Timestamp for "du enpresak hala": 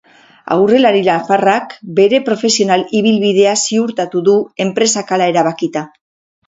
4.31-5.31